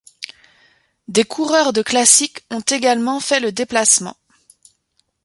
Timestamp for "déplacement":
3.51-4.15